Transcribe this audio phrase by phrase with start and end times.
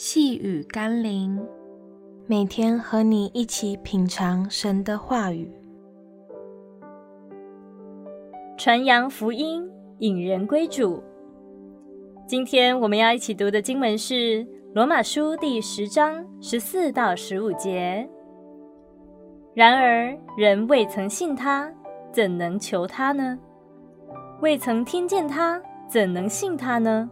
[0.00, 1.44] 细雨甘霖，
[2.28, 5.50] 每天和你一起品尝神的话语，
[8.56, 11.02] 传扬福音，引人归主。
[12.28, 14.14] 今天我们要一起读的经文是
[14.72, 18.08] 《罗马书》第十章十四到十五节。
[19.52, 21.68] 然而，人未曾信他，
[22.12, 23.36] 怎能求他呢？
[24.42, 27.10] 未曾听见他，怎能信他呢？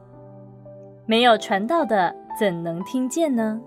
[1.05, 3.61] 没有传道的，怎能听见呢？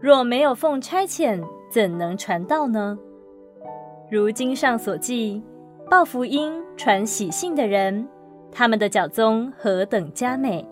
[0.00, 1.40] 若没有奉差遣，
[1.70, 2.98] 怎能传道呢？
[4.10, 5.42] 如经上所记，
[5.88, 8.08] 报福音、传喜信的人，
[8.50, 10.66] 他们的脚踪何等佳美！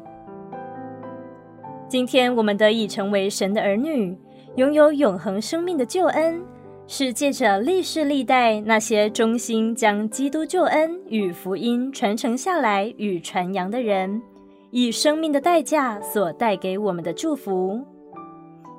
[1.88, 4.18] 今天我们得以成为神的儿女，
[4.56, 6.42] 拥有永恒生命的救恩，
[6.87, 14.20] 是借着历世历代那些忠心将基督救恩与福音传承下来与传扬的人。
[14.77, 17.80] 以生命的代价所带给我们的祝福，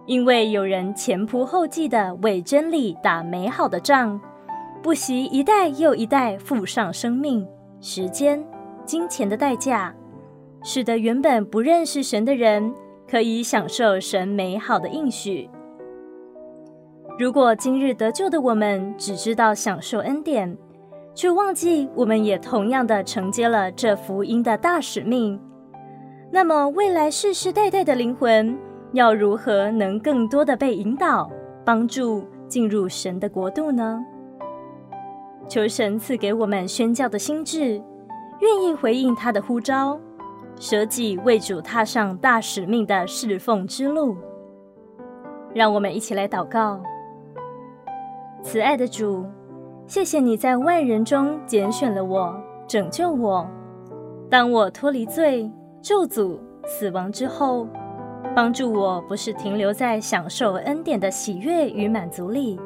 [0.05, 4.19] 因为有人前仆后继地为真理打美好的仗，
[4.83, 7.47] 不惜一代又一代付上生命、
[7.79, 8.45] 时间、
[8.83, 9.95] 金钱的代价，
[10.61, 12.75] 使得原本不认识神的人
[13.09, 15.49] 可以享受神美好的应许。
[17.17, 20.57] 如果今日得救的我们只知道享受恩典，
[21.13, 25.39] 却忘记我们也同样的承接了这福音的大使命。
[26.31, 28.57] 那么，未来世世代代的灵魂
[28.91, 31.31] 要如何能更多的被引导、
[31.63, 34.03] 帮助进入神的国度呢？
[35.47, 37.81] 求神赐给我们宣教的心智，
[38.39, 39.99] 愿意回应他的呼召，
[40.59, 44.17] 舍己为主踏上大使命的侍奉之路。
[45.53, 46.81] 让我们一起来祷告：
[48.41, 49.23] 慈爱的主，
[49.87, 52.35] 谢谢你在万人中拣选了我，
[52.67, 53.47] 拯救我，
[54.29, 55.49] 当我脱离罪。
[55.85, 57.67] 咒诅、死亡之后，
[58.35, 62.59] 帮助我不是停留在享受恩典的喜悦与满足里，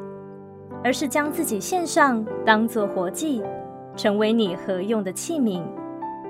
[0.82, 3.44] 而是将自己献上，当作活祭，
[3.94, 5.62] 成为你合用的器皿，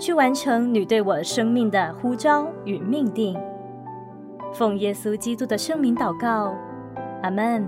[0.00, 3.38] 去完成你对我生命的呼召与命定。
[4.52, 6.56] 奉耶稣基督的圣名祷告，
[7.22, 7.64] 阿门。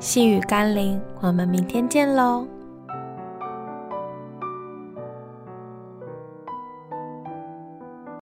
[0.00, 2.44] 细雨甘霖，我们明天见喽。